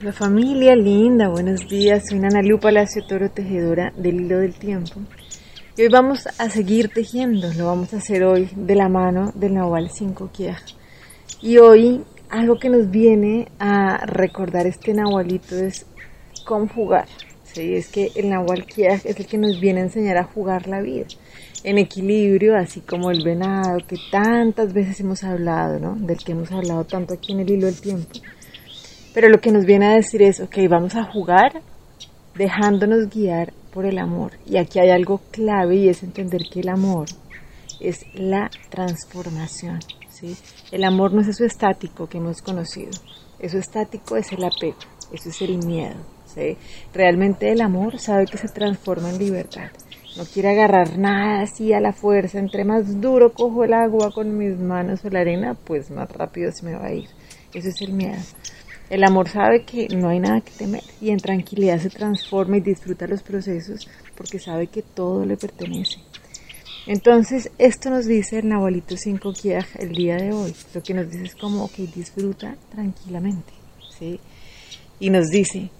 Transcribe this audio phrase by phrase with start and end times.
[0.00, 2.04] Hola familia linda, buenos días.
[2.08, 5.00] Soy Nana Lu Palacio Toro, tejedora del hilo del tiempo.
[5.76, 9.54] Y hoy vamos a seguir tejiendo, lo vamos a hacer hoy de la mano del
[9.54, 10.62] Nahual 5 Kiaj.
[11.42, 15.84] Y hoy algo que nos viene a recordar este Nahualito es
[16.44, 17.08] conjugar.
[17.42, 17.74] ¿sí?
[17.74, 20.80] Es que el Nahual Kiaj es el que nos viene a enseñar a jugar la
[20.80, 21.06] vida
[21.64, 25.96] en equilibrio, así como el venado que tantas veces hemos hablado, ¿no?
[25.96, 28.10] Del que hemos hablado tanto aquí en el hilo del tiempo
[29.14, 31.62] pero lo que nos viene a decir es, ok, vamos a jugar
[32.34, 34.32] dejándonos guiar por el amor.
[34.46, 37.08] Y aquí hay algo clave y es entender que el amor
[37.80, 39.80] es la transformación.
[40.10, 40.36] ¿sí?
[40.72, 42.92] El amor no es eso estático que hemos conocido.
[43.38, 44.78] Eso estático es el apego,
[45.12, 45.96] eso es el miedo.
[46.94, 49.70] Realmente el amor sabe que se transforma en libertad.
[50.16, 52.38] No quiere agarrar nada así a la fuerza.
[52.38, 56.50] Entre más duro cojo el agua con mis manos o la arena, pues más rápido
[56.52, 57.08] se me va a ir.
[57.52, 58.20] Eso es el miedo.
[58.90, 62.60] El amor sabe que no hay nada que temer y en tranquilidad se transforma y
[62.60, 65.98] disfruta los procesos porque sabe que todo le pertenece.
[66.86, 70.54] Entonces, esto nos dice el Nahualito 5 Kiaj el día de hoy.
[70.72, 73.52] Lo que nos dice es como, ok, disfruta tranquilamente.
[73.98, 74.18] ¿sí?
[74.98, 75.70] Y nos dice,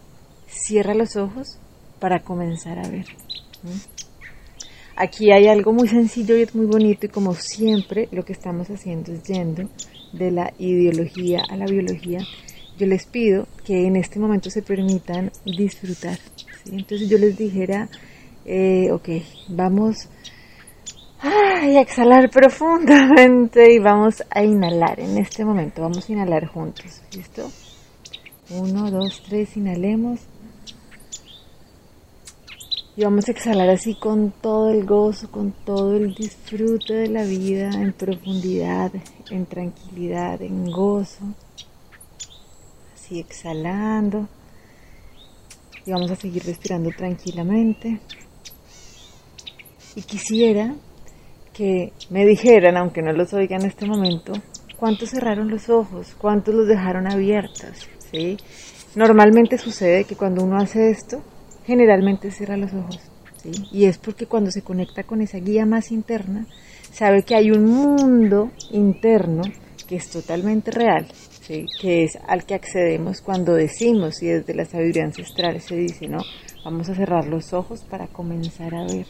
[0.46, 1.58] cierra los ojos
[1.98, 3.06] para comenzar a ver.
[4.96, 8.68] Aquí hay algo muy sencillo y es muy bonito y como siempre lo que estamos
[8.68, 9.70] haciendo es yendo
[10.12, 12.20] de la ideología a la biología
[12.78, 16.18] yo les pido que en este momento se permitan disfrutar.
[16.70, 17.88] Entonces yo les dijera,
[18.44, 19.08] eh, ok,
[19.48, 20.08] vamos
[21.20, 25.82] a exhalar profundamente y vamos a inhalar en este momento.
[25.82, 27.02] Vamos a inhalar juntos.
[27.12, 27.50] ¿Listo?
[28.50, 30.20] Uno, dos, tres, inhalemos.
[32.96, 37.24] Y vamos a exhalar así con todo el gozo, con todo el disfrute de la
[37.24, 38.92] vida, en profundidad,
[39.30, 41.34] en tranquilidad, en gozo
[43.16, 44.28] exhalando.
[45.86, 48.00] Y vamos a seguir respirando tranquilamente.
[49.96, 50.74] Y quisiera
[51.52, 54.32] que me dijeran, aunque no los oiga en este momento,
[54.78, 57.88] cuántos cerraron los ojos, cuántos los dejaron abiertos.
[58.12, 58.36] ¿sí?
[58.94, 61.22] Normalmente sucede que cuando uno hace esto,
[61.66, 63.00] generalmente cierra los ojos.
[63.42, 63.50] ¿sí?
[63.72, 66.46] Y es porque cuando se conecta con esa guía más interna,
[66.92, 69.42] sabe que hay un mundo interno
[69.88, 71.06] que es totalmente real,
[71.48, 76.18] que es al que accedemos cuando decimos, y desde la sabiduría ancestral se dice, ¿no?
[76.64, 79.06] Vamos a cerrar los ojos para comenzar a ver.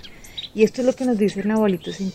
[0.55, 2.13] Y esto es lo que nos dice el Nahualito sin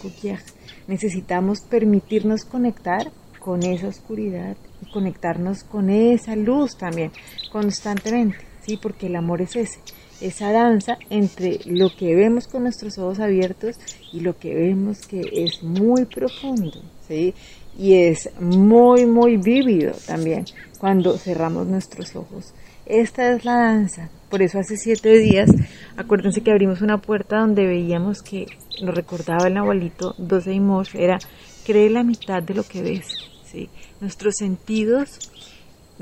[0.88, 7.12] Necesitamos permitirnos conectar con esa oscuridad y conectarnos con esa luz también,
[7.52, 8.78] constantemente, ¿sí?
[8.78, 9.80] Porque el amor es ese,
[10.22, 13.76] esa danza entre lo que vemos con nuestros ojos abiertos
[14.14, 17.34] y lo que vemos que es muy profundo, ¿sí?
[17.78, 20.46] Y es muy, muy vívido también
[20.80, 22.54] cuando cerramos nuestros ojos.
[22.86, 24.10] Esta es la danza.
[24.30, 25.50] Por eso hace siete días,
[25.96, 28.48] acuérdense que abrimos una puerta donde veíamos que
[28.82, 31.20] nos recordaba el abuelito 12 y Mosh, era
[31.66, 33.08] cree la mitad de lo que ves.
[33.46, 33.70] ¿sí?
[34.02, 35.32] Nuestros sentidos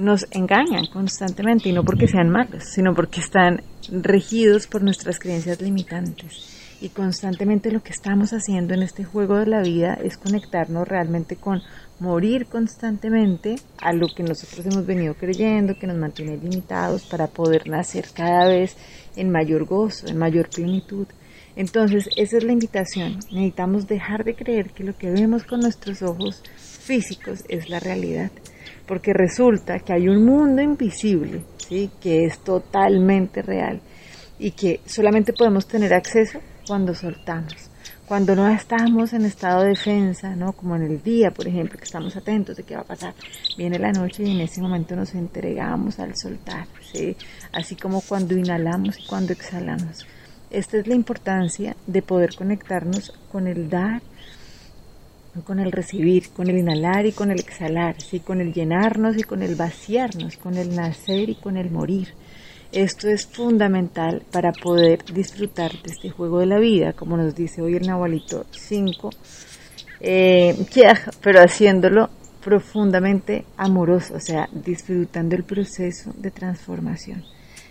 [0.02, 5.62] nos engañan constantemente y no porque sean malos, sino porque están regidos por nuestras creencias
[5.62, 10.88] limitantes y constantemente lo que estamos haciendo en este juego de la vida es conectarnos
[10.88, 11.62] realmente con
[12.00, 17.70] morir constantemente a lo que nosotros hemos venido creyendo, que nos mantiene limitados para poder
[17.70, 18.76] nacer cada vez
[19.16, 21.06] en mayor gozo, en mayor plenitud.
[21.56, 23.20] Entonces, esa es la invitación.
[23.32, 28.32] Necesitamos dejar de creer que lo que vemos con nuestros ojos físicos es la realidad,
[28.86, 31.90] porque resulta que hay un mundo invisible, ¿sí?
[32.00, 33.82] que es totalmente real
[34.40, 37.70] y que solamente podemos tener acceso cuando soltamos,
[38.08, 40.54] cuando no estamos en estado de defensa, ¿no?
[40.54, 43.14] Como en el día, por ejemplo, que estamos atentos de qué va a pasar.
[43.58, 47.16] Viene la noche y en ese momento nos entregamos al soltar, ¿sí?
[47.54, 50.06] Así como cuando inhalamos y cuando exhalamos.
[50.50, 54.02] Esta es la importancia de poder conectarnos con el dar,
[55.46, 58.20] con el recibir, con el inhalar y con el exhalar, ¿sí?
[58.20, 62.10] con el llenarnos y con el vaciarnos, con el nacer y con el morir.
[62.72, 67.62] Esto es fundamental para poder disfrutar de este juego de la vida, como nos dice
[67.62, 69.10] hoy el Nahualito 5,
[70.02, 70.56] eh,
[71.22, 72.10] pero haciéndolo
[72.42, 77.24] profundamente amoroso, o sea, disfrutando el proceso de transformación.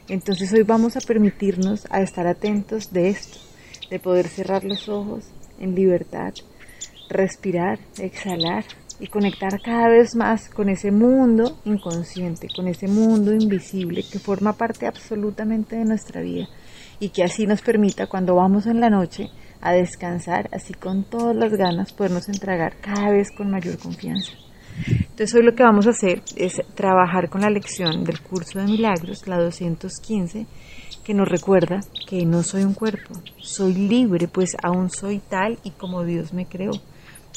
[0.08, 3.38] Entonces hoy vamos a permitirnos a estar atentos de esto,
[3.90, 5.24] de poder cerrar los ojos
[5.58, 6.34] en libertad,
[7.10, 8.64] respirar, exhalar,
[9.00, 14.52] y conectar cada vez más con ese mundo inconsciente, con ese mundo invisible que forma
[14.52, 16.46] parte absolutamente de nuestra vida
[17.00, 19.30] y que así nos permita cuando vamos en la noche
[19.62, 24.32] a descansar, así con todas las ganas, podernos entregar cada vez con mayor confianza.
[24.86, 28.66] Entonces hoy lo que vamos a hacer es trabajar con la lección del curso de
[28.66, 30.46] milagros, la 215,
[31.02, 35.70] que nos recuerda que no soy un cuerpo, soy libre, pues aún soy tal y
[35.70, 36.72] como Dios me creó.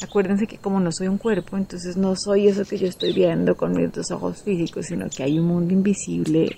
[0.02, 3.56] Acuérdense que como no soy un cuerpo, entonces no soy eso que yo estoy viendo
[3.56, 6.56] con mis dos ojos físicos, sino que hay un mundo invisible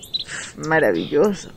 [0.67, 1.51] maravilloso,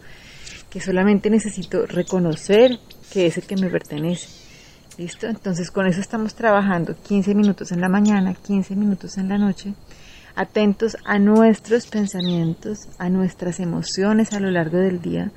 [0.69, 2.79] que solamente necesito reconocer
[3.12, 4.41] que es el que me pertenece
[5.00, 5.29] ¿Listo?
[5.29, 9.73] Entonces con eso estamos trabajando 15 minutos en la mañana, 15 minutos en la noche,
[10.35, 15.32] atentos a nuestros pensamientos, a nuestras emociones a lo largo del día.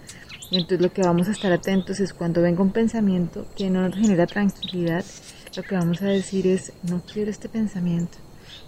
[0.51, 3.87] Y entonces lo que vamos a estar atentos es cuando venga un pensamiento que no
[3.87, 5.05] nos genera tranquilidad,
[5.55, 8.17] lo que vamos a decir es, no quiero este pensamiento.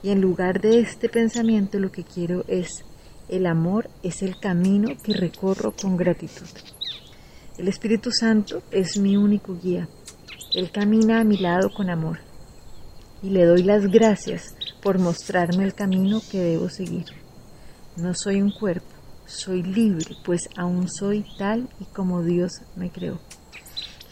[0.04, 2.84] Y en lugar de este pensamiento lo que quiero es,
[3.28, 6.48] el amor es el camino que recorro con gratitud.
[7.58, 9.88] El Espíritu Santo es mi único guía.
[10.54, 12.20] Él camina a mi lado con amor
[13.24, 17.06] y le doy las gracias por mostrarme el camino que debo seguir.
[17.98, 18.86] No soy un cuerpo,
[19.26, 23.20] soy libre, pues aún soy tal y como Dios me creó.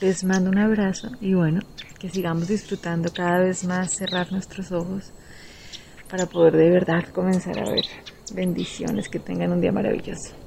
[0.01, 1.61] Les mando un abrazo y bueno,
[2.03, 5.13] que sigamos disfrutando cada vez más cerrar nuestros ojos
[6.09, 7.85] para poder de verdad comenzar a ver
[8.35, 10.42] bendiciones, que tengan un día maravilloso.